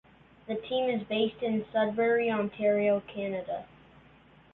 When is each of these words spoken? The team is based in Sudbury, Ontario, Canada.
The 0.47 0.55
team 0.55 0.89
is 0.89 1.03
based 1.07 1.43
in 1.43 1.63
Sudbury, 1.71 2.31
Ontario, 2.31 3.01
Canada. 3.01 3.67